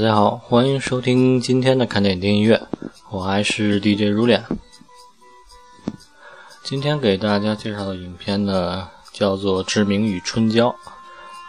[0.00, 2.66] 大家好，欢迎收听今天的看电影听音乐，
[3.10, 4.42] 我还是 DJ 如脸。
[6.64, 10.68] 今天给大家介绍的影片呢，叫做《志明与春娇》，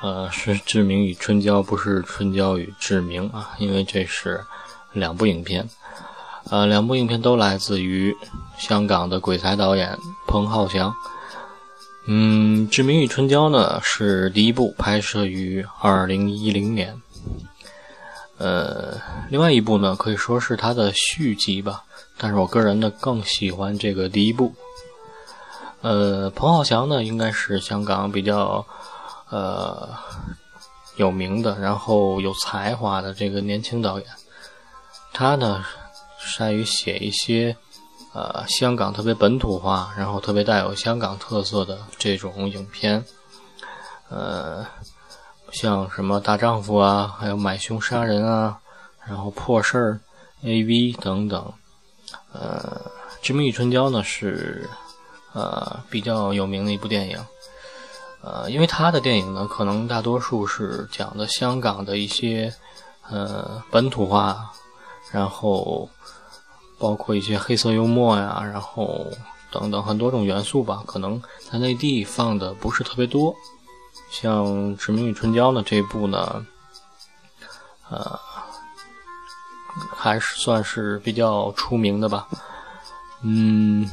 [0.03, 4.43] 呃，是《志明与春娇》，不是《春娇与志明》啊，因为这是
[4.91, 5.69] 两部影片，
[6.49, 8.13] 呃，两部影片都来自于
[8.57, 10.93] 香港的鬼才导演彭浩翔。
[12.05, 17.01] 嗯，《志明与春娇》呢是第一部，拍摄于二零一零年。
[18.41, 21.83] 呃，另外一部呢，可以说是它的续集吧。
[22.17, 24.51] 但是我个人呢，更喜欢这个第一部。
[25.81, 28.65] 呃，彭浩翔呢，应该是香港比较
[29.29, 29.89] 呃
[30.95, 34.07] 有名的，然后有才华的这个年轻导演。
[35.13, 35.63] 他呢，
[36.17, 37.55] 善于写一些
[38.13, 43.05] 呃香港特别本土化，然后特别带有香港特色的这种影片。
[44.09, 44.65] 呃。
[45.51, 48.57] 像什么大丈夫啊，还有买凶杀人啊，
[49.05, 49.99] 然后破事儿、
[50.43, 50.93] A.V.
[50.93, 51.53] 等等。
[52.33, 52.81] 呃，
[53.21, 54.69] 《志明与春娇》呢是
[55.33, 57.19] 呃比较有名的一部电影。
[58.21, 62.53] 呃，因为他的电影呢，可能大多数是讲的香港的一些
[63.09, 64.51] 呃本土化，
[65.11, 65.89] 然后
[66.79, 69.05] 包括一些黑色幽默呀，然后
[69.51, 73.35] 等等很多种元素吧，可能在内地放的不是特别多。
[74.11, 74.45] 像
[74.75, 76.45] 《志明与春娇》呢，这部呢，
[77.89, 78.19] 呃，
[79.95, 82.27] 还是算是比较出名的吧。
[83.21, 83.89] 嗯，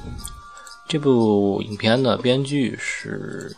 [0.88, 3.56] 这部影片的编剧是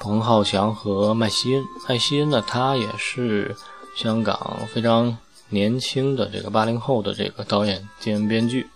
[0.00, 1.64] 彭浩翔和麦西恩。
[1.88, 3.54] 麦西恩呢，他也是
[3.96, 5.16] 香港非常
[5.48, 8.68] 年轻的这个八零后的这个导演兼编剧。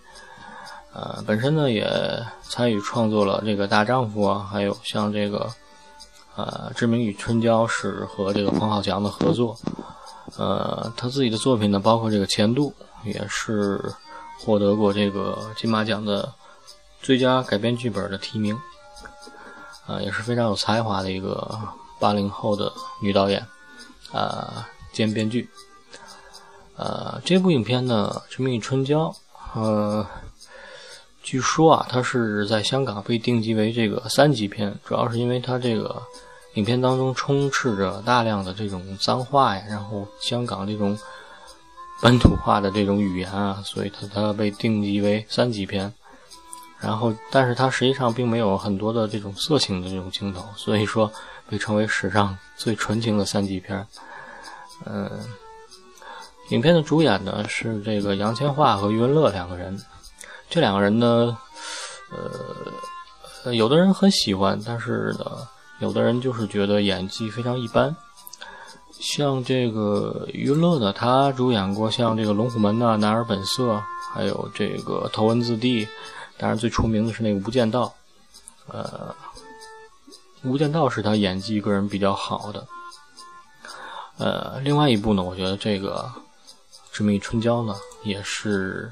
[0.95, 1.85] 呃，本身呢也
[2.43, 5.51] 参与创作了这个《大丈夫》啊，还有像这个。
[6.39, 9.59] 呃，《志明与春娇》是和这个彭浩翔的合作。
[10.37, 12.73] 呃，他自己的作品呢，包括这个《前度》，
[13.09, 13.93] 也是
[14.39, 16.33] 获得过这个金马奖的
[17.03, 18.57] 最佳改编剧本的提名。
[19.89, 21.59] 啊，也是非常有才华的一个
[21.99, 22.73] 八零后的
[23.03, 23.45] 女导演，
[24.13, 25.51] 啊，兼编剧。
[26.77, 29.13] 呃，这部影片呢，《志明与春娇》，
[29.61, 30.07] 呃，
[31.21, 36.01] 据说啊，它是在香港被定级为这个三级片，主要是因为它这个。
[36.59, 40.99] 影片当中充斥着大量的这种脏话呀，然后香港这种
[42.03, 45.93] 本土化的这种语言啊，所以它它被定级为三级片。
[46.81, 51.09] 然后，但是它实际上并没有很多的这种色情的这种镜头，所以说
[51.49, 53.87] 被称为史上最纯情的三级片。
[54.85, 55.09] 嗯，
[56.49, 59.81] 影片的主演呢是这个杨千嬅和余文乐两个人，
[60.51, 61.39] 这两个人呢，
[63.45, 65.47] 呃，有的人很喜欢，但是呢。
[65.81, 67.95] 有的人就是觉得演技非常一般，
[68.99, 73.75] 像这个余文乐呢，他主演过像这个《龙虎门》呐，《男儿本色》，
[74.13, 75.87] 还有这个《头文字 D》，
[76.37, 77.87] 当然最出名的是那个《无间道》。
[78.73, 79.15] 呃，
[80.49, 82.67] 《无间道》是他演技个人比较好的。
[84.19, 86.11] 呃，另外一部呢，我觉得这个
[86.91, 88.91] 《致命春娇》呢，也是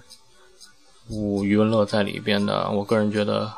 [1.08, 3.53] 无余文乐在里边的，我个人觉得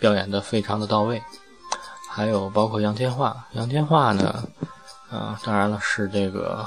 [0.00, 1.22] 表演的非常的到位。
[2.14, 4.46] 还有包括杨千嬅，杨千嬅呢，
[5.10, 6.64] 啊，当然了，是这个，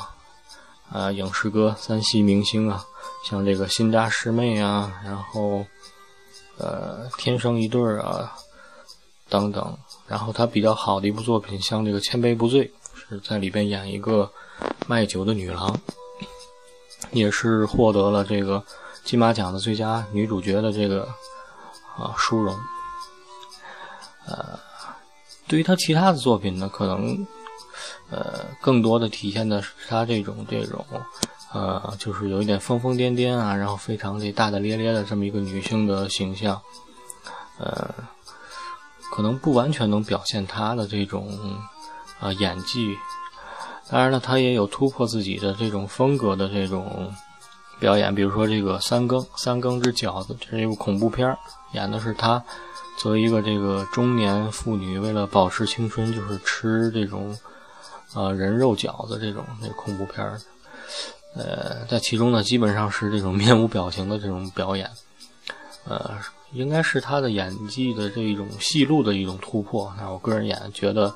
[0.91, 2.84] 呃，影视歌三栖明星啊，
[3.24, 5.66] 像这个《新扎师妹》啊，然后，
[6.57, 8.36] 呃，《天生一对》啊，
[9.30, 9.78] 等等。
[10.06, 12.68] 然后他比较好的一部作品，像这个《千杯不醉》，
[13.07, 14.30] 是在里边演一个
[14.86, 15.74] 卖酒的女郎，
[17.12, 18.62] 也是获得了这个
[19.06, 21.07] 金马奖的最佳女主角的这个
[21.97, 22.53] 啊殊荣，
[24.25, 24.67] 呃。
[25.47, 27.25] 对于他其他的作品呢，可能，
[28.09, 30.86] 呃，更多的体现的是他这种这种，
[31.54, 36.62] 呃，就是有一点疯疯癫癫啊，然后非常的大大咧咧的这么一个女性的形象，
[37.60, 37.94] 呃，
[39.12, 41.39] 可能不完全能表现她的这种
[42.19, 42.95] 啊演技。
[43.89, 47.10] 当然了，他也有突破自己的这种风格的这种
[47.80, 51.33] 表演，比如说这个《三更三更之饺子》，这是一部恐怖片
[51.72, 52.44] 演的是他。
[52.98, 57.38] 作为一个这个中年妇女，为了保持青春，就是吃这种，
[58.16, 60.42] 呃，人肉饺子这种那恐怖片儿，
[61.36, 64.90] 呃，在其中呢，基本上是这种面无表情的这种表演，
[65.86, 66.18] 呃，
[66.54, 69.94] 应该是他的演技的这一种戏路的一种突破。
[69.96, 71.16] 那我个人演觉得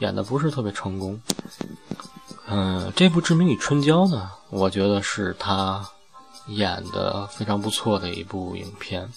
[0.00, 1.18] 演的不是特别成功。
[2.48, 5.88] 嗯，这部《志明与春娇》呢，我觉得是他
[6.48, 9.08] 演的非常不错的一部影片，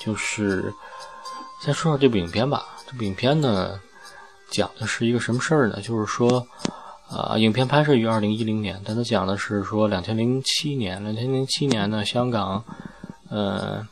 [0.00, 0.74] 就是。
[1.62, 2.66] 先说说这部影片吧。
[2.84, 3.80] 这部影片呢，
[4.50, 5.80] 讲的是一个什么事儿呢？
[5.80, 6.44] 就是说，
[7.08, 12.64] 啊，影片拍摄于二零一零年，但它讲的是说两千零七年，两千零七年呢，香港，
[13.30, 13.86] 呃，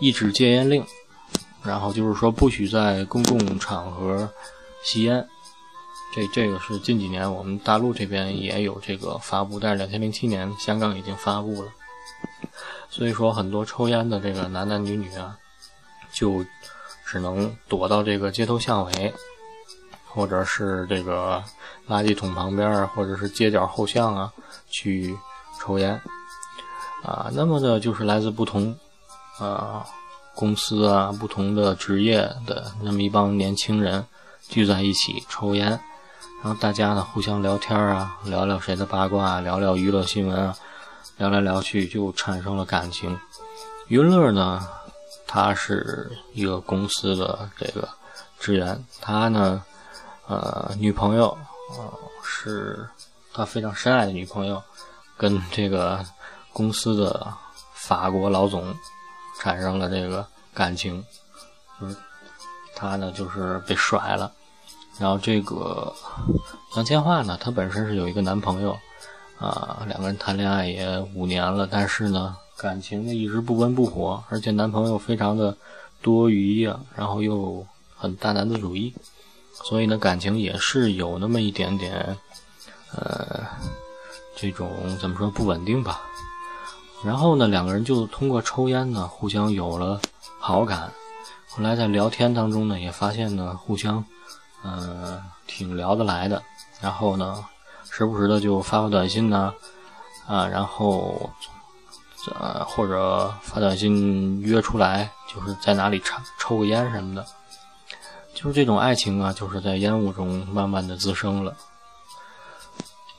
[0.00, 0.84] 一纸戒烟令，
[1.62, 4.28] 然后就是说不许在公共场合
[4.82, 5.24] 吸烟。
[6.12, 11.70] 这这个是近几年我们大陆这边也有这个发布，但是两千零七年香港已经发布了，
[12.90, 15.38] 所以说很多抽烟的这个男男女女啊，
[16.12, 16.44] 就
[17.04, 19.14] 只能躲到这个街头巷尾。
[20.06, 21.42] 或者是这个
[21.88, 24.32] 垃圾桶旁边或者是街角后巷啊，
[24.70, 25.12] 去
[25.58, 26.00] 抽烟
[27.02, 27.28] 啊。
[27.32, 28.72] 那么呢，就是来自不同
[29.40, 29.84] 啊
[30.36, 34.06] 公司啊、不同的职业的那么一帮年轻人
[34.48, 35.68] 聚在一起抽烟，
[36.44, 40.56] 然后大家呢互相聊天啊，聊聊谁的八卦，聊聊娱乐新闻啊，
[41.16, 43.18] 聊来聊去就产生了感情。
[43.88, 44.64] 娱乐呢，
[45.34, 47.88] 他是一个公司的这个
[48.38, 49.60] 职员，他呢。
[50.26, 51.36] 呃，女朋友，
[51.76, 51.92] 呃，
[52.24, 52.88] 是
[53.34, 54.62] 他非常深爱的女朋友，
[55.18, 56.02] 跟这个
[56.50, 57.30] 公司的
[57.74, 58.74] 法国老总
[59.38, 61.04] 产生了这个感情，
[61.78, 61.94] 就是
[62.74, 64.32] 他呢，就是被甩了。
[64.98, 65.94] 然后这个
[66.74, 68.74] 杨千嬅呢，她本身是有一个男朋友，
[69.38, 75.56] 啊，两个人谈恋爱也五年了，但是呢，感情呢一直不温不火，而且男朋友非常的
[76.00, 77.66] 多疑呀，然后又
[77.96, 78.94] 很大男子主义。
[79.52, 82.16] 所以呢，感情也是有那么一点点，
[82.94, 83.46] 呃，
[84.34, 84.68] 这种
[85.00, 86.02] 怎么说不稳定吧。
[87.04, 90.00] 然后呢，两个人就通过抽烟呢，互相有了
[90.40, 90.92] 好感。
[91.50, 94.04] 后来在聊天当中呢，也发现呢，互相，
[94.64, 96.42] 呃，挺聊得来的。
[96.80, 97.44] 然后呢，
[97.90, 99.54] 时不时的就发发短信呢，
[100.26, 101.30] 啊，然后，
[102.32, 107.26] 呃，或者发短信约出来，就是在哪里抽抽个烟什么的。
[108.34, 111.56] 就是这种爱情啊，就是在烟雾中慢慢的滋生了。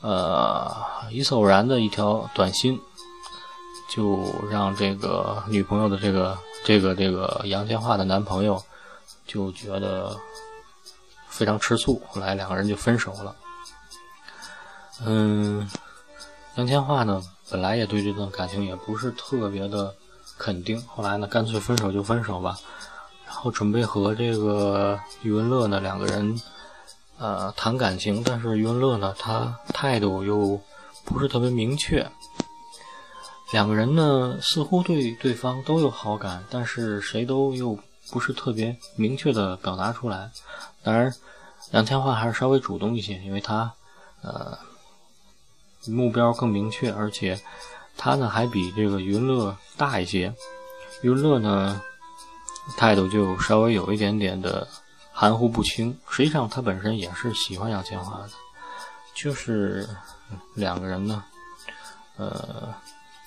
[0.02, 0.76] 呃，
[1.10, 2.78] 一次偶然的一条短信，
[3.90, 8.62] 就让这个女朋友的这个这个这个杨千嬅的男朋友
[9.26, 10.14] 就觉得
[11.28, 13.34] 非常吃醋，后来两个人就分手了。
[15.04, 15.68] 嗯，
[16.56, 19.94] 杨千嬅呢，本来也对这段感情也不是特别的
[20.38, 22.58] 肯定，后来呢，干脆分手就分手吧。
[23.24, 26.40] 然后准备和这个余文乐呢两个人，
[27.18, 30.60] 呃谈感情，但是余文乐呢他态度又
[31.04, 32.06] 不是特别明确。
[33.52, 37.78] 两个人呢似乎对对方都有好感，但是谁都又
[38.10, 40.30] 不是特别明确的表达出来。
[40.82, 41.12] 当然，
[41.72, 43.72] 杨千嬅还是稍微主动一些，因为他
[44.22, 44.58] 呃
[45.88, 47.40] 目标更明确，而且
[47.96, 50.34] 他呢还比这个云乐大一些。
[51.02, 51.80] 云乐呢。
[52.76, 54.66] 态度就稍微有一点点的
[55.12, 55.96] 含糊不清。
[56.10, 58.30] 实际上，他本身也是喜欢杨千嬅的，
[59.14, 59.88] 就是
[60.54, 61.22] 两个人呢，
[62.16, 62.74] 呃，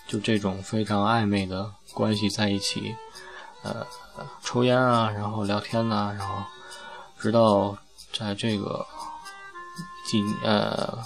[0.10, 2.94] 就这种非常暧昧的关系在一起，
[3.64, 3.88] 呃，
[4.44, 6.44] 抽烟啊，然后聊天呐，然后
[7.18, 7.78] 直到
[8.12, 8.86] 在这个
[10.06, 10.98] 几呃，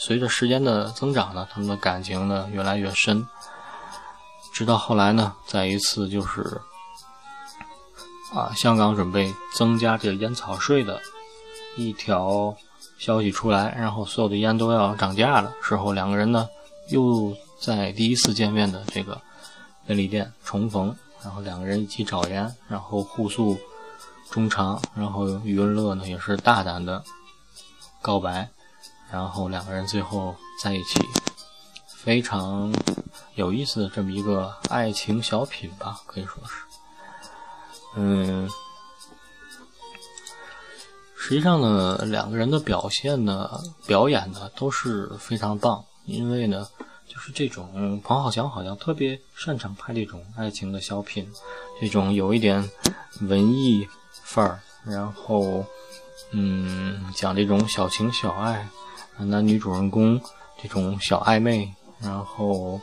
[0.00, 3.26] 随着时间的增长呢，他们的感情呢越来越深，
[4.54, 6.60] 直到后来呢，在一次就是。
[8.32, 11.00] 啊，香港准备增加这个烟草税的
[11.76, 12.54] 一条
[12.96, 15.52] 消息出来，然后所有的烟都要涨价了。
[15.60, 16.48] 事后两个人呢
[16.90, 19.20] 又在第一次见面的这个
[19.84, 23.58] 便利店重逢，然后两个人一起找烟，然后互诉
[24.30, 27.02] 衷肠，然后余文乐呢也是大胆的
[28.00, 28.48] 告白，
[29.12, 31.00] 然后两个人最后在一起，
[31.88, 32.72] 非常
[33.34, 36.54] 有意思的这么一个爱情小品吧，可以说是。
[37.96, 38.48] 嗯，
[41.16, 45.84] 实际上呢，两个人的表现呢，表演呢都是非常棒。
[46.06, 46.66] 因为呢，
[47.06, 51.30] 就是这种彭浩翔好像特别擅长拍这种爱情的小品，
[51.80, 52.68] 这种有一点
[53.20, 53.86] 文艺
[54.24, 55.64] 范儿，然后
[56.32, 58.66] 嗯，讲这种小情小爱，
[59.24, 60.20] 男女主人公
[60.62, 62.80] 这种小暧昧，然后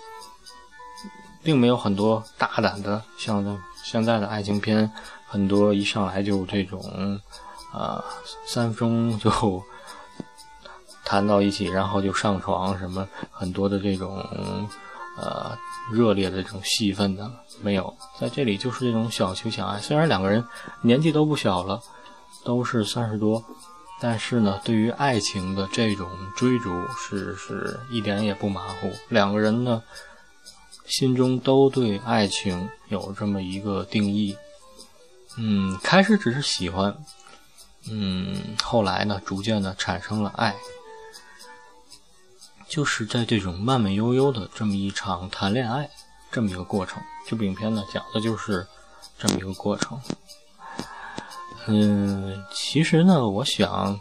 [1.41, 3.57] 并没有很多大胆的像。
[3.83, 4.91] 现在的爱情片
[5.25, 6.81] 很多一上来就这种，
[7.71, 8.03] 啊，
[8.45, 9.63] 三分钟就
[11.05, 14.17] 谈到一起，然后就上床，什么很多的这种，
[15.17, 15.57] 呃，
[15.89, 19.79] 热烈的这种戏份的没有，在这里就是这种小情小爱。
[19.79, 20.43] 虽然两个人
[20.81, 21.79] 年纪都不小了，
[22.43, 23.41] 都是三十多，
[23.99, 28.91] 但是呢，对于爱情的这种追逐是是一点也不马虎。
[29.09, 29.83] 两个人呢。
[30.89, 34.37] 心中都对爱情有这么一个定义，
[35.35, 36.97] 嗯，开始只是喜欢，
[37.89, 40.55] 嗯，后来呢，逐渐的产生了爱，
[42.69, 45.89] 就是在这种慢慢悠悠的这么一场谈恋爱
[46.31, 47.03] 这么一个过程。
[47.27, 48.65] 这部影片呢，讲的就是
[49.19, 49.99] 这么一个过程。
[51.67, 53.99] 嗯，其实呢，我想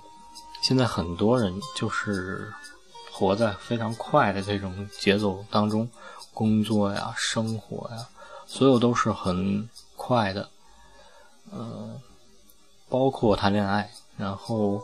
[0.62, 2.52] 现在很多人就是
[3.10, 5.88] 活在非常快的这种节奏当中，
[6.32, 8.06] 工作呀、生活呀，
[8.46, 10.48] 所有都是很快的。
[11.50, 12.00] 呃，
[12.88, 14.80] 包括谈恋爱，然后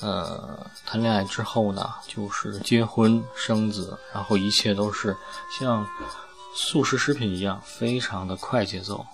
[0.00, 5.16] 呃，谈恋爱之后呢，就是结婚生子，然后一切都是
[5.58, 5.86] 像
[6.54, 9.04] 速食食品一样，非常的快节奏。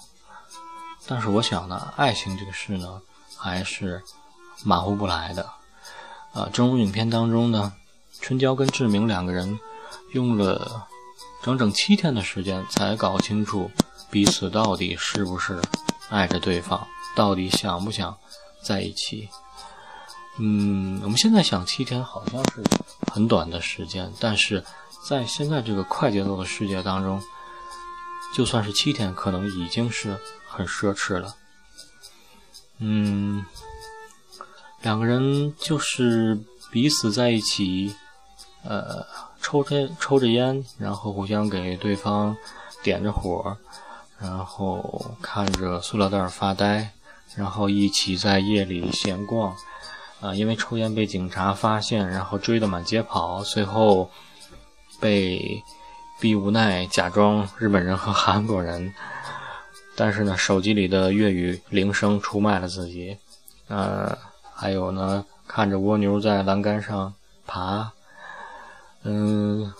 [1.06, 3.00] 但是我想呢，爱情这个事呢，
[3.36, 4.02] 还是
[4.62, 5.48] 马虎不来的。
[6.32, 7.72] 啊，正如影片当中呢，
[8.20, 9.58] 春娇跟志明两个人
[10.12, 10.86] 用了
[11.42, 13.70] 整整七天的时间，才搞清楚
[14.10, 15.60] 彼此到底是不是
[16.08, 18.16] 爱着对方，到底想不想
[18.62, 19.28] 在一起。
[20.38, 22.64] 嗯，我们现在想七天好像是
[23.12, 24.64] 很短的时间，但是
[25.06, 27.22] 在现在这个快节奏的世界当中，
[28.34, 30.18] 就算是七天，可能已经是。
[30.56, 31.34] 很奢侈了，
[32.78, 33.44] 嗯，
[34.82, 36.38] 两个人就是
[36.70, 37.92] 彼此在一起，
[38.62, 39.04] 呃，
[39.42, 42.36] 抽着抽着烟，然后互相给对方
[42.84, 43.56] 点着火，
[44.20, 46.92] 然后看着塑料袋发呆，
[47.34, 49.56] 然后一起在夜里闲逛，
[50.20, 54.08] 啊，因为抽烟被警察发现，然后追得满街跑，最后
[55.00, 55.60] 被
[56.20, 58.92] 逼无奈假装日本人和韩国人。
[59.96, 63.16] 但是呢，手机里的粤语铃声出卖了自己。
[63.68, 64.18] 呃，
[64.52, 67.14] 还有呢，看着蜗牛在栏杆上
[67.46, 67.92] 爬。
[69.04, 69.72] 嗯，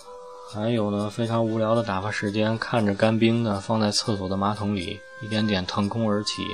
[0.52, 6.46] 还有呢，非常无聊的打发时间，看着干冰呢放在厕所的马桶里，一点点腾空而起。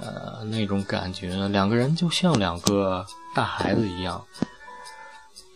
[0.00, 3.04] 呃，那种感觉，两个人就像两个
[3.34, 4.24] 大孩子一样。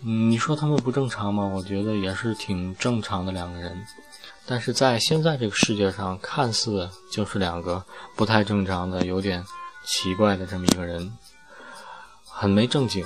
[0.03, 1.45] 嗯，你说他们不正常吗？
[1.45, 3.87] 我觉得也是挺正常的两个人。
[4.47, 7.85] 但是在现在这个世界上，看似就是两个
[8.17, 9.45] 不太正常的、有点
[9.85, 11.17] 奇怪的这么一个人，
[12.25, 13.05] 很没正经。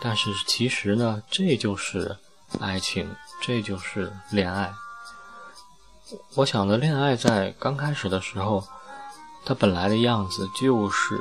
[0.00, 2.16] 但是其实呢，这就是
[2.60, 3.08] 爱情，
[3.40, 4.72] 这就是恋爱。
[6.34, 8.66] 我想的恋爱在刚开始的时候，
[9.44, 11.18] 它本来的样子就是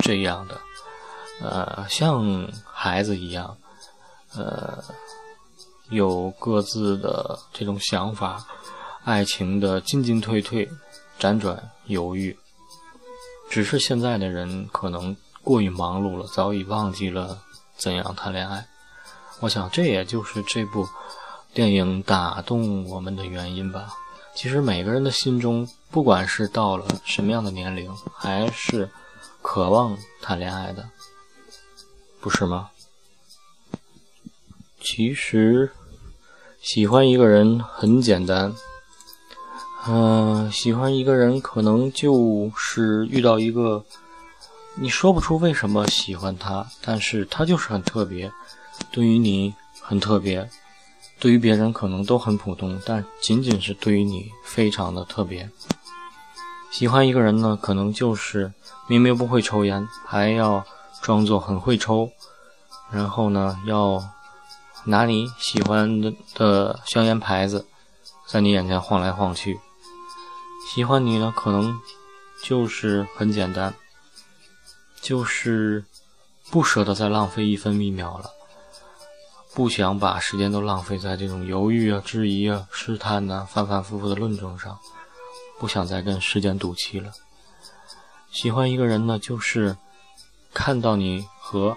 [0.00, 0.60] 这样的，
[1.40, 3.56] 呃，像孩子一样，
[4.34, 4.82] 呃。
[5.88, 8.44] 有各自的这种想法，
[9.04, 10.68] 爱情的进进退退，
[11.16, 12.36] 辗转犹豫。
[13.48, 17.40] 只是现在的人可能过于忙碌了，早已忘记了
[17.76, 18.66] 怎样谈恋爱。
[19.38, 20.88] 我想这也就是这部
[21.54, 23.94] 电影打动我们的原因吧。
[24.34, 28.90] 其实每个人的心中，不管是到了什么样的年龄，还是
[29.40, 30.84] 渴望谈恋爱的，
[32.20, 32.70] 不是吗？
[34.88, 35.68] 其实，
[36.62, 38.54] 喜欢一个人很简单。
[39.88, 43.84] 嗯，喜欢一个人可能就是遇到一个，
[44.76, 48.30] 你说不出为什么喜欢他，但是他就是很特别，
[48.92, 50.48] 对于你很特别，
[51.18, 55.50] 对于别人可能都很普通，但仅仅是对于你非常的特别。
[56.70, 58.52] 喜欢一个人呢，可能就是
[58.86, 60.64] 明明不会抽烟，还要
[61.02, 62.08] 装作很会抽，
[62.92, 64.00] 然后呢要。
[64.86, 67.66] 拿你喜欢的的香烟牌子，
[68.26, 69.58] 在你眼前晃来晃去。
[70.68, 71.80] 喜欢你呢，可能
[72.44, 73.74] 就是很简单，
[75.00, 75.84] 就是
[76.50, 78.30] 不舍得再浪费一分一秒了，
[79.54, 84.78] 不想把时间都浪费在这种犹豫啊、质疑啊、试探呐、反反复复的论证上，
[85.58, 87.10] 不想再跟时间赌气了。
[88.30, 89.76] 喜欢一个人呢，就是
[90.52, 91.76] 看到你和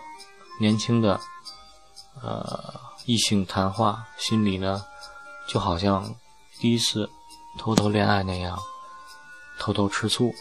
[0.60, 1.20] 年轻的，
[2.22, 2.89] 呃。
[3.10, 4.86] 异性谈话，心里呢，
[5.48, 6.14] 就好像
[6.60, 7.10] 第一次
[7.58, 8.56] 偷偷恋爱那样，
[9.58, 10.32] 偷偷吃醋。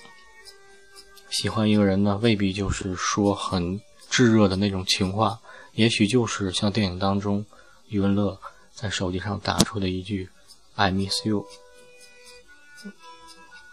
[1.30, 5.40] 喜欢一个人呢，未必就是说很炙热的那种情话，
[5.72, 7.42] 也许就是像电影当中
[7.86, 8.38] 余文乐
[8.74, 10.28] 在手机上打出的一句
[10.74, 11.46] “I miss you”。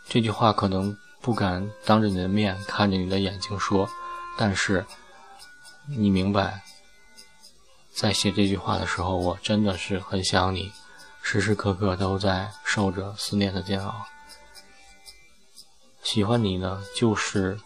[0.07, 3.89] 这句话可能不敢当着你的面看着你的眼睛说，
[4.37, 4.85] 但是
[5.85, 6.63] 你明白。
[7.95, 10.69] 在写这句话的时候，我真的是很想你，
[11.21, 14.05] 时时刻刻都在受着思念的煎熬。
[16.03, 17.57] 喜欢你呢，就是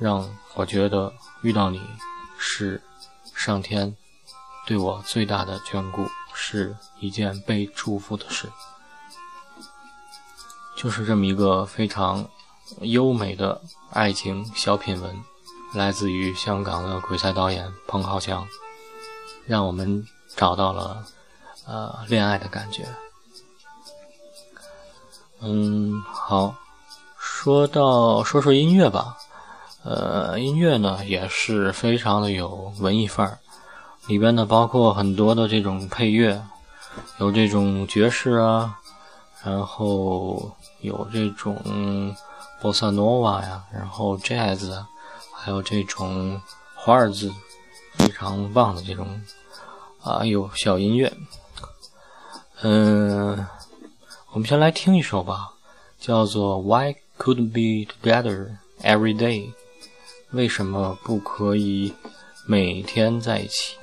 [0.00, 1.80] 让我觉得遇到你
[2.36, 2.82] 是
[3.34, 3.96] 上天
[4.66, 8.50] 对我最大的眷顾，是一件被祝福的事。
[10.76, 12.28] 就是这么一个非常
[12.80, 15.16] 优美的爱情小品文，
[15.74, 18.46] 来自于香港的鬼才导演彭浩翔。
[19.46, 21.04] 让我们找到了
[21.66, 22.86] 呃恋爱的感觉。
[25.40, 26.54] 嗯，好，
[27.18, 29.16] 说到说说音乐吧，
[29.82, 33.38] 呃，音乐呢也是非常的有文艺范儿，
[34.06, 36.42] 里边呢包括很多的这种配乐，
[37.18, 38.78] 有这种爵士啊，
[39.44, 42.16] 然后有这种
[42.62, 44.82] 波萨诺瓦呀，然后 jazz，
[45.34, 46.40] 还有这种
[46.74, 47.30] 华尔兹，
[47.94, 49.20] 非常棒的这种
[50.02, 51.12] 啊有小音乐，
[52.62, 53.46] 嗯。
[54.32, 55.52] 我们先来听一首吧，
[56.00, 59.46] 叫做《Why Couldn't Be Together Every Day》，
[60.32, 61.94] 为什么不可以
[62.44, 63.76] 每天在一起？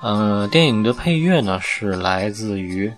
[0.00, 2.92] 呃，电影的配乐呢是来自于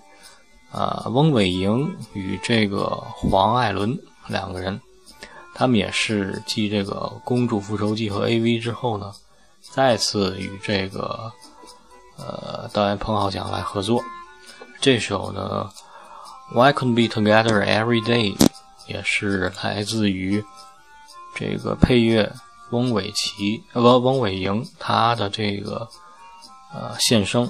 [0.71, 4.79] 啊翁伟莹与这个黄艾伦两个人，
[5.55, 9.11] 他们也是继这个《公主复仇记》和 AV 之后呢，
[9.77, 11.31] 再次与这个
[12.17, 14.03] 呃导演彭浩翔来合作。
[14.81, 15.69] 这首呢。
[16.51, 18.35] Why couldn't be together every day？
[18.87, 20.43] 也是来自于
[21.35, 22.33] 这个配乐
[22.71, 25.87] 翁伟奇呃不翁伟莹他的这个
[26.73, 27.47] 呃献声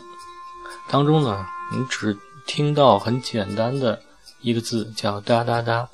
[0.90, 4.02] 当中呢，你只听到很简单的
[4.42, 5.88] 一个字叫哒哒哒，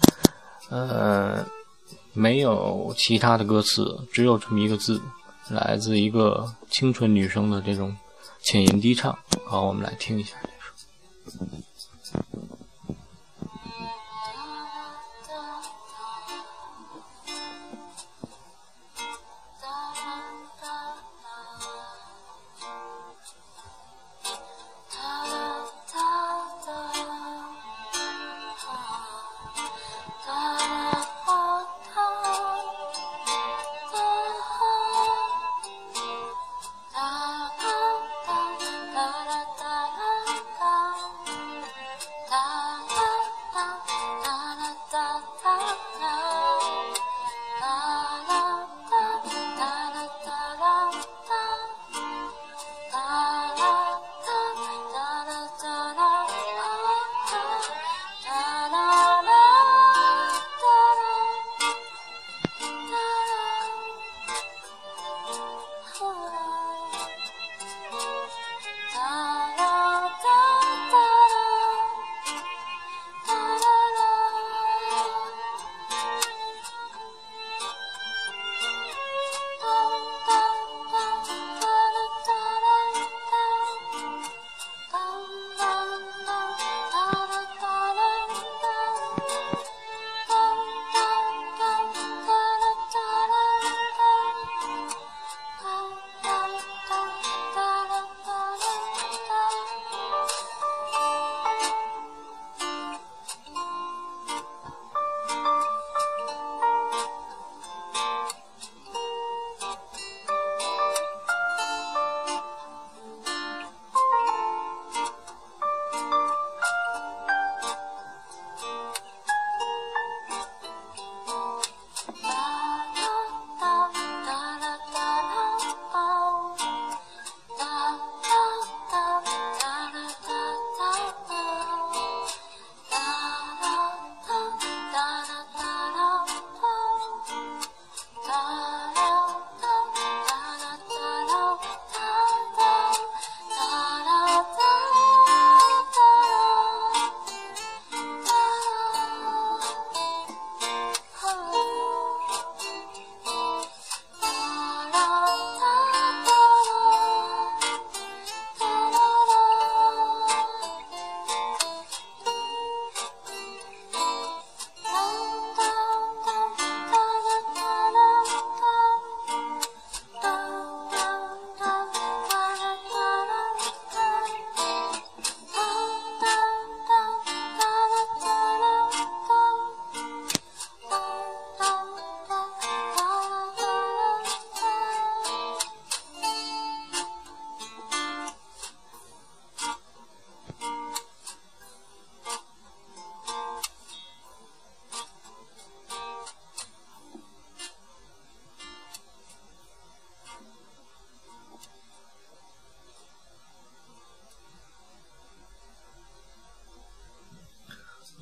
[0.69, 1.45] 呃
[2.13, 4.99] 没有其他的歌词，只有这么一个字，
[5.49, 7.95] 来自一个清纯女生的这种
[8.43, 9.17] 浅吟低唱。
[9.45, 11.45] 好，我们来听一下这首。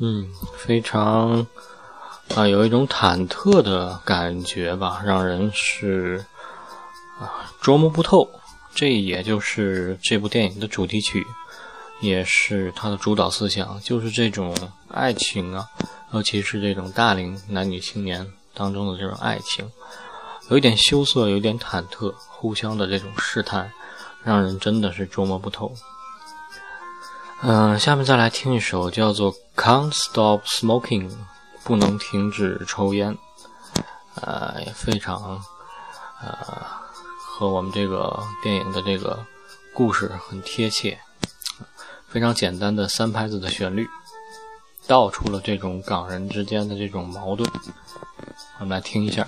[0.03, 1.45] 嗯，非常
[2.35, 6.25] 啊，有一种忐忑的感觉吧，让人是
[7.19, 8.27] 啊捉摸不透
[8.73, 11.23] 这也就是这部电影的主题曲，
[11.99, 14.55] 也是它的主导思想，就是这种
[14.87, 15.67] 爱情啊，
[16.13, 19.69] 尤其是这种大龄男女青年当中的这种爱情，
[20.49, 23.71] 有一点羞涩，有点忐忑，互相的这种试探，
[24.23, 25.71] 让人真的是捉摸不透。
[27.43, 31.07] 嗯，下面再来听一首叫做《Can't Stop Smoking》，
[31.63, 33.15] 不能停止抽烟，
[34.15, 35.39] 呃，非常，
[36.19, 36.81] 呃。
[37.19, 39.23] 和我们这个电影的这个
[39.73, 40.99] 故事很贴切，
[42.07, 43.87] 非常简单的三拍子的旋律，
[44.87, 47.47] 道出了这种港人之间的这种矛盾。
[48.59, 49.27] 我们来听一下。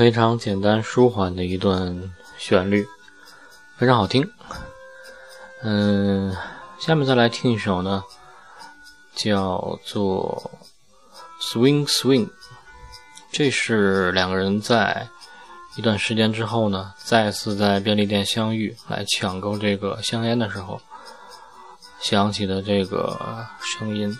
[0.00, 1.94] 非常简单舒缓的一段
[2.38, 2.88] 旋律，
[3.76, 4.26] 非常好听。
[5.62, 6.34] 嗯，
[6.78, 8.02] 下面再来听一首呢，
[9.14, 10.50] 叫做
[11.52, 12.24] 《Swing Swing》。
[13.30, 15.06] 这是两个人在
[15.76, 20.80] 一段时间之后呢，再次在便利店相遇，来抢购这个香烟的时候
[22.00, 24.18] 响起的这个声音。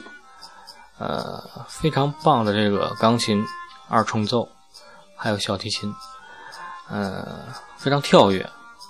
[0.98, 3.42] 呃，非常棒的这个钢琴
[3.88, 4.46] 二重奏。
[5.22, 5.94] 还有小提琴，
[6.88, 8.40] 嗯，非常跳跃，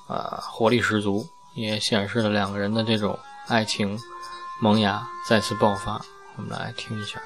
[0.06, 3.98] 啊，活力十足，也显示了两个人的这种爱情
[4.60, 6.00] 萌芽再次爆发。
[6.36, 7.20] 我们来听一下。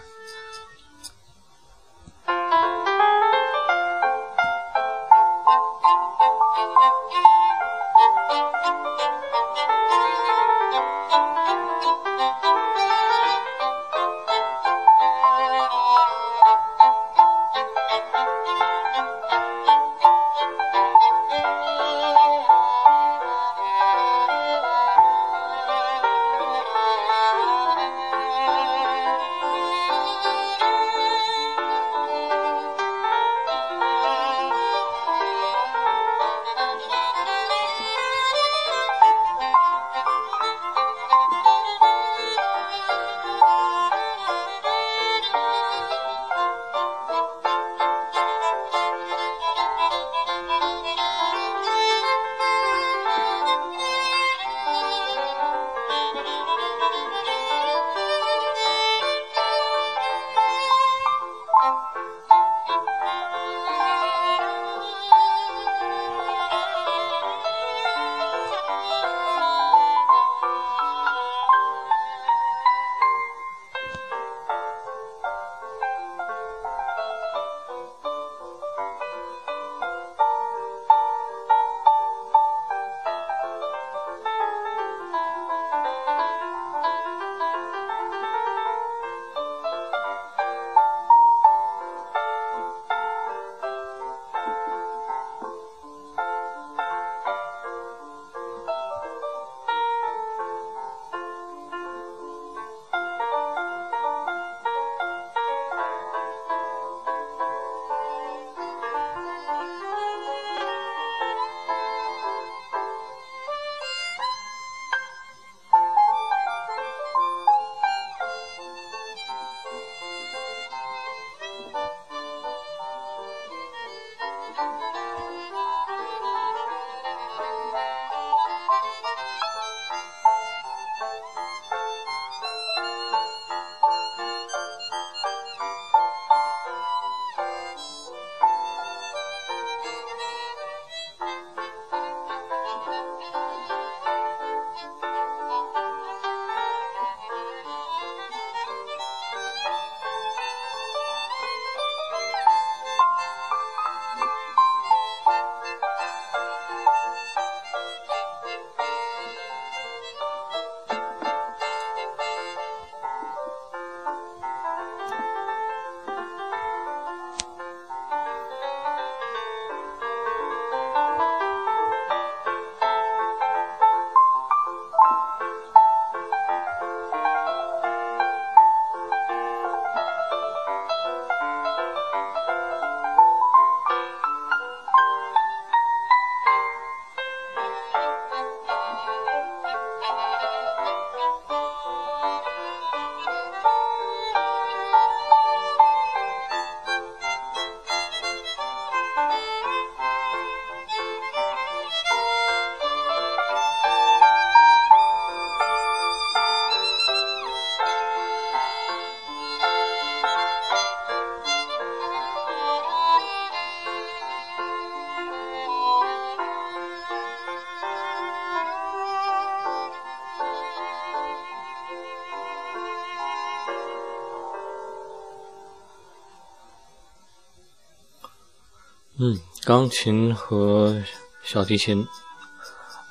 [229.27, 231.03] 嗯，钢琴和
[231.43, 232.07] 小提琴，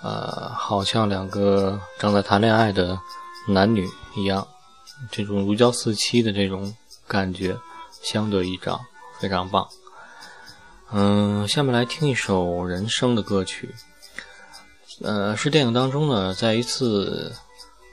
[0.04, 3.00] 呃，好像两个正在谈恋爱的
[3.48, 4.48] 男女一样，
[5.10, 6.72] 这种如胶似漆的这种
[7.08, 7.58] 感觉，
[8.04, 8.80] 相得益彰，
[9.20, 9.68] 非常棒。
[10.92, 13.74] 嗯，下面来听一首人声的歌曲，
[15.02, 17.34] 呃，是电影当中呢，在一次，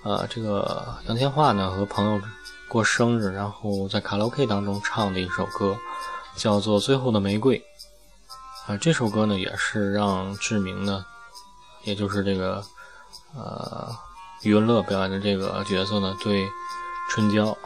[0.04, 2.20] 呃，这个杨千嬅呢和朋友
[2.68, 5.74] 过生日，然后在卡拉 OK 当中唱的一首歌，
[6.36, 7.58] 叫做《最后的玫瑰》。
[8.70, 11.04] 啊，这首歌呢也是让志明呢，
[11.82, 12.64] 也就是这个
[13.34, 13.92] 呃
[14.42, 16.46] 余文乐表演的这个角色呢，对
[17.08, 17.56] 春娇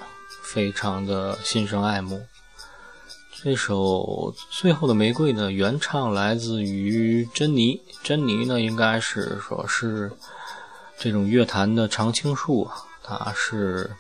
[0.43, 2.19] 非常的心生爱慕。
[3.43, 10.11] 这首《最后的玫瑰》呢，原唱来自于珍妮，珍妮呢应该是说是
[10.97, 13.95] 这种乐坛的常青树啊，她是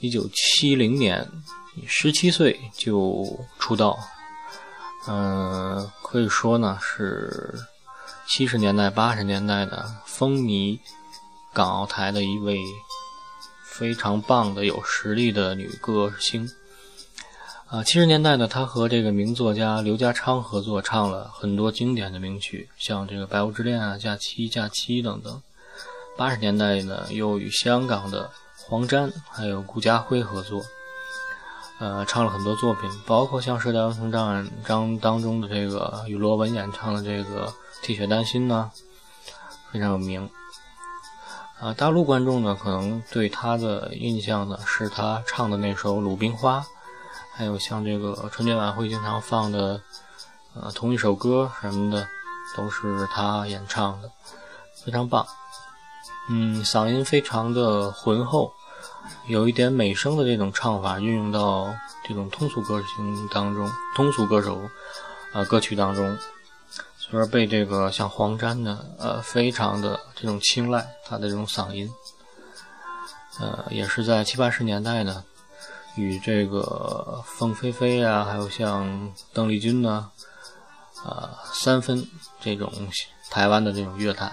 [0.00, 1.30] 一九七零年
[1.86, 3.98] 十七岁就出道。
[5.08, 7.54] 嗯，可以说呢是
[8.28, 10.78] 七十年代、八十年代的风靡
[11.54, 12.58] 港澳台的一位
[13.64, 16.46] 非常棒的、有实力的女歌星。
[17.68, 25.42] 啊，七十年代呢，她和这个名作家刘家昌合作，唱了很多经典的名曲，像这个《白雾之恋》啊、《假期》、《假期》等等。
[26.16, 28.30] 八十年代呢，又与香港的
[28.66, 30.62] 黄沾还有顾嘉辉合作。
[31.80, 37.46] 呃，唱了很多作品，包括像《射雕英雄传》章当中的这个与罗文演唱的这个
[37.82, 38.70] 《铁血丹心》呢，
[39.70, 40.28] 非常有名。
[41.60, 46.60] 啊，大陆观众呢，可能对他的印象呢，是他唱的那首《鲁冰花》，
[47.32, 49.80] 还有像这个春节晚会经常放的，
[50.54, 52.06] 呃，同一首歌什么的，
[52.56, 54.10] 都是他演唱的，
[54.84, 55.24] 非常棒。
[56.28, 58.52] 嗯，嗓音非常的浑厚。
[59.26, 61.74] 有一点美声的这种唱法运用到
[62.06, 64.60] 这种通俗歌星当中，通俗歌手
[65.32, 66.16] 啊歌曲当中，
[66.96, 71.90] 所以说被这个像黄沾呢呃非常的这种青睐，他的这种嗓音，
[73.38, 75.22] 呃也是在七八十年代呢，
[75.96, 80.10] 与这个凤飞飞啊，还有像邓丽君呢，
[81.04, 82.08] 啊三分
[82.40, 82.72] 这种
[83.30, 84.32] 台湾的这种乐坛。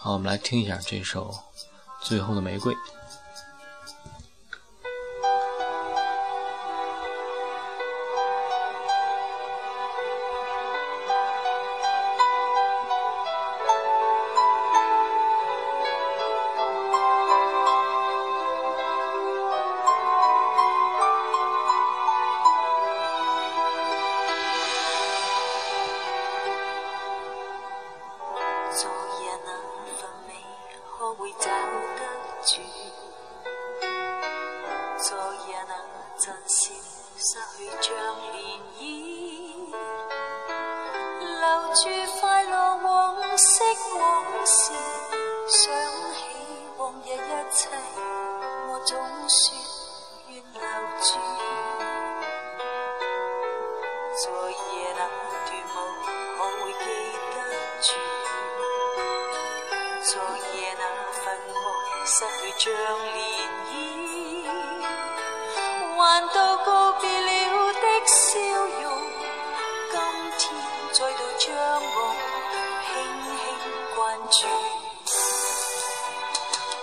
[0.00, 1.30] 好，我们来听一下这首
[2.00, 2.74] 《最后的玫瑰》。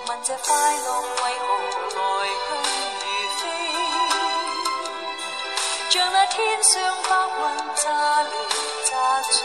[0.07, 1.47] 问这快乐为何
[1.95, 2.51] 来去如
[3.37, 3.41] 飞？
[5.89, 6.73] 像那天上
[7.07, 7.39] 白云
[7.75, 7.83] 乍
[8.21, 8.29] 来
[8.85, 8.89] 乍
[9.31, 9.35] 去，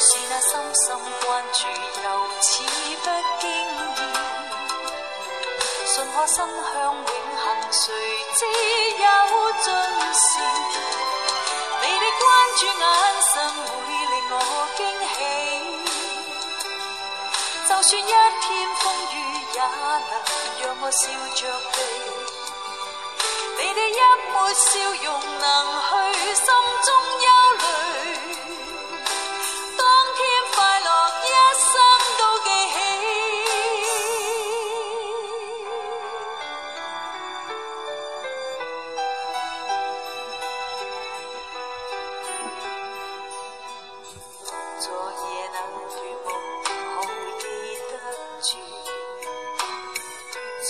[0.00, 0.86] 是那深深
[1.24, 1.58] 关注，
[2.02, 2.06] 又
[2.40, 2.46] 似
[3.04, 3.06] 不
[3.40, 3.96] 经意。
[5.86, 7.84] 信可心向永恒，谁
[8.36, 8.40] 知
[8.98, 9.04] 有
[9.62, 9.66] 尽
[10.12, 10.26] 时？
[11.80, 12.22] 你的关
[12.58, 12.72] 注眼
[13.32, 14.34] 神会令我
[14.76, 15.18] 惊喜。
[17.78, 18.12] 就算一片
[18.80, 19.14] 风雨
[19.54, 20.02] 也能
[20.60, 21.78] 让我笑着避。
[23.56, 24.00] 你的一
[24.32, 24.66] 抹笑
[25.04, 25.06] 容
[25.38, 25.46] 能
[26.12, 26.44] 去心
[26.84, 26.88] 中
[27.22, 27.28] 忧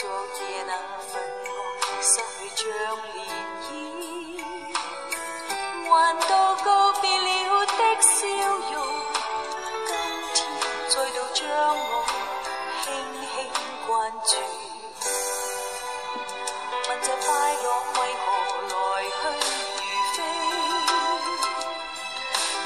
[0.00, 0.72] 昨夜那
[1.08, 1.50] 份爱
[2.00, 2.20] 失
[2.54, 3.18] 去像涟
[3.66, 3.68] 漪
[5.90, 5.92] 还
[6.28, 8.08] 到告别了的笑
[8.46, 8.72] 容
[9.88, 9.90] 今
[10.34, 10.38] 天
[10.88, 11.42] 再度将
[11.76, 11.82] 我
[12.84, 13.26] 轻轻
[13.88, 13.90] 关
[14.24, 14.30] 注。
[16.88, 17.66] 问这快乐
[18.00, 18.26] 为何
[18.68, 18.72] 来
[19.18, 19.82] 去如
[20.14, 20.16] 飞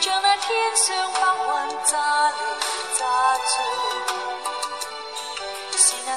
[0.03, 1.51] 像那天上白云
[1.87, 1.93] 乍
[2.29, 2.82] 离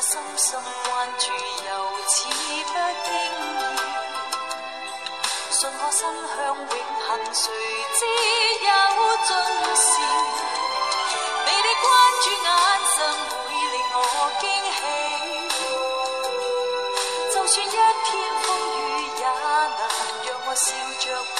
[0.07, 1.69] 深深关注，又
[2.05, 2.73] 似不
[3.05, 3.09] 经
[3.41, 3.43] 意。
[5.49, 6.57] 信我心向永
[7.07, 7.41] 恒，谁
[7.95, 7.99] 知
[8.61, 8.69] 有
[9.25, 9.29] 尽
[9.75, 9.83] 时。
[11.47, 11.83] 你的关
[12.21, 12.47] 注眼
[12.93, 12.97] 神
[13.31, 13.33] 会
[13.71, 13.97] 令我
[14.41, 14.43] 惊
[14.75, 14.79] 喜，
[17.33, 17.75] 就算一片
[18.43, 18.79] 风雨
[19.17, 19.81] 也能
[20.23, 20.65] 让我笑
[20.99, 21.03] 着
[21.35, 21.39] 避。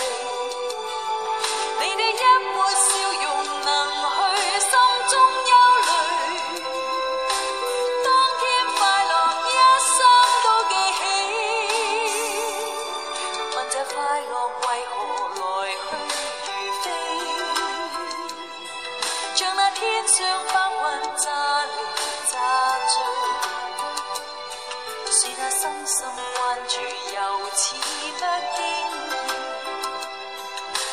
[27.58, 28.24] 似不
[28.56, 29.08] 经意。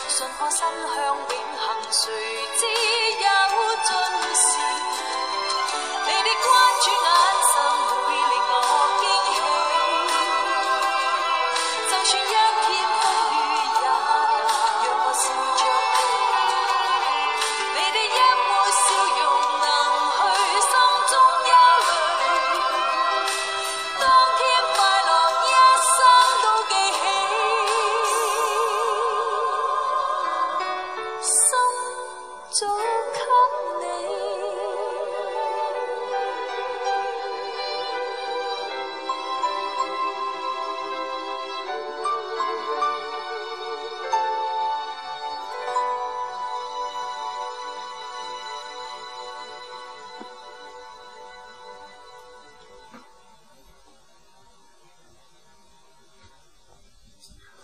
[0.09, 2.01] 信我心向永恒，谁
[2.59, 2.63] 知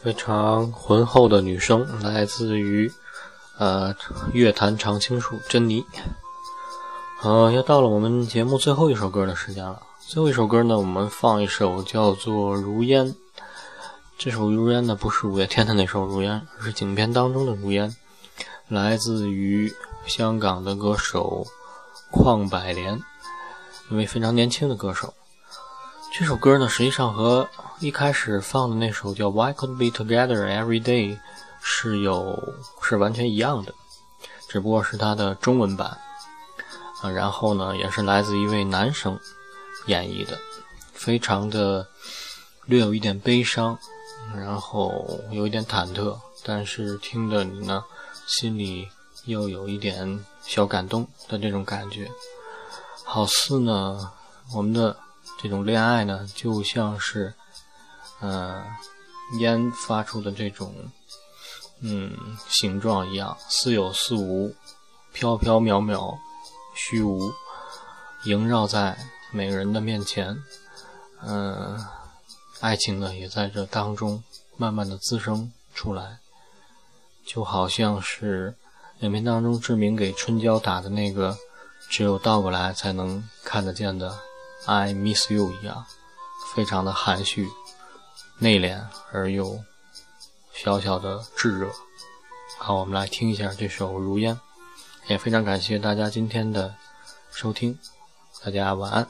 [0.09, 2.91] 非常浑厚的女声，来自于
[3.59, 3.95] 呃
[4.33, 5.85] 乐坛常青树珍妮。
[7.23, 9.83] 呃，又到了我们节目最后一首歌的时间了。
[10.01, 13.07] 最后一首歌呢，我们放一首叫做《如烟》。
[14.17, 17.91] 这首《如烟》呢，不是五月天的那首《如烟》，而是影片当中的《如烟》，
[18.69, 19.71] 来自于
[20.07, 21.47] 香港的歌手
[22.11, 22.99] 邝百莲，
[23.91, 25.13] 一位非常年轻的歌手。
[26.19, 27.49] 这首歌呢，实际上和
[27.79, 31.17] 一开始放的那首叫《Why Could Be Together Every Day》
[31.63, 33.73] 是有是完全一样的，
[34.49, 35.97] 只不过是它的中文版
[37.03, 37.09] 啊。
[37.09, 39.17] 然后呢，也是来自一位男生
[39.87, 40.37] 演绎的，
[40.93, 41.87] 非常的
[42.65, 43.79] 略有一点悲伤，
[44.35, 47.85] 然后有一点忐忑，但是听的你呢，
[48.27, 48.89] 心里
[49.27, 52.11] 又有一点小感动的这种感觉，
[53.05, 54.11] 好似呢，
[54.53, 54.97] 我们的。
[55.41, 57.33] 这种恋爱呢，就像是，
[58.21, 58.65] 嗯，
[59.39, 60.75] 烟发出的这种，
[61.81, 62.13] 嗯，
[62.49, 64.53] 形状一样，似有似无，
[65.13, 66.19] 飘飘渺渺，
[66.75, 67.33] 虚无，
[68.25, 68.99] 萦绕在
[69.31, 70.37] 每个人的面前。
[71.23, 71.79] 嗯，
[72.61, 74.23] 爱情呢，也在这当中
[74.57, 76.19] 慢慢的滋生出来，
[77.25, 78.57] 就好像是
[79.01, 81.37] 影片当中志明给春娇打的那个，
[81.89, 84.19] 只有倒过来才能看得见的。
[84.67, 85.87] I miss you 一样，
[86.55, 87.49] 非常的含蓄、
[88.39, 88.81] 内敛
[89.13, 89.63] 而又
[90.53, 91.71] 小小的炙热。
[92.59, 94.35] 好，我们来听一下这首《如烟》，
[95.09, 96.75] 也非常感谢大家今天的
[97.31, 97.79] 收听，
[98.45, 99.09] 大家晚安。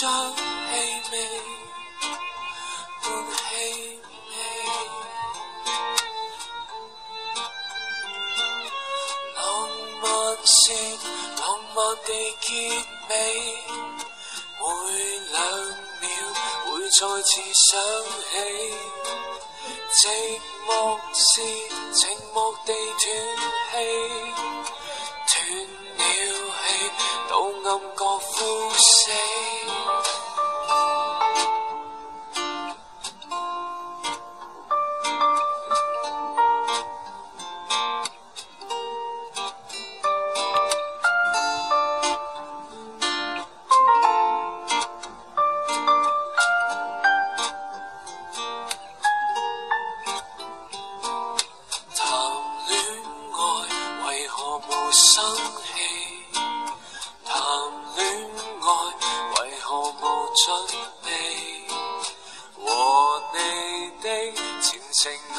[0.00, 0.38] 将气
[1.12, 1.14] 味
[3.02, 3.38] 换气
[4.30, 4.34] 味。
[10.44, 10.72] 是
[11.40, 12.08] 浪漫地
[12.40, 12.48] 结
[13.08, 13.12] 尾，
[14.58, 14.62] 每
[15.30, 15.36] 两
[16.00, 16.04] 秒
[16.64, 17.70] 会再次想
[18.32, 18.34] 起。
[19.92, 20.00] 寂
[20.66, 20.68] 寞
[21.14, 21.22] 是
[21.92, 21.96] 寂
[22.34, 22.68] 寞地
[22.98, 23.04] 断
[23.70, 23.74] 气，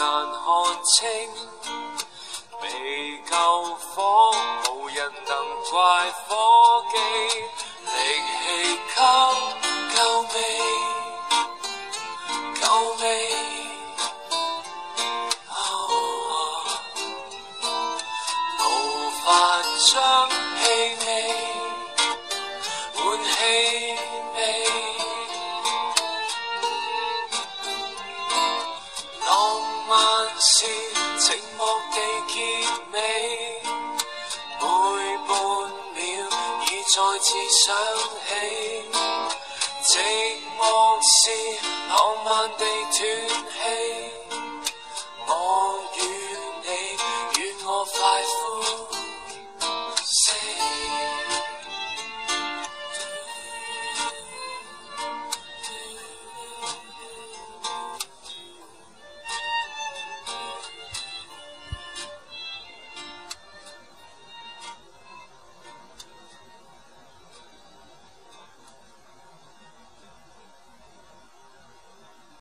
[0.04, 0.44] 難看
[0.84, 1.00] 清，
[2.62, 2.68] 未
[3.24, 4.36] 夠火，
[4.70, 5.32] 无人能
[5.72, 6.98] 怪火机，
[7.86, 7.90] 力
[8.44, 8.44] 氣
[8.94, 9.00] 給
[9.96, 9.96] 夠
[10.34, 10.36] 未？
[12.60, 12.68] 够
[13.00, 13.02] 未？
[18.60, 18.62] 無
[19.24, 19.26] 法
[19.94, 20.02] 將
[37.14, 37.76] 再次想
[38.26, 38.32] 起，
[39.84, 39.92] 寂
[40.58, 40.62] 寞
[41.06, 41.14] 是
[41.88, 41.94] 浪
[42.26, 44.03] 漫地断气。